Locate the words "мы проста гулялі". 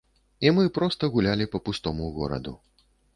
0.59-1.45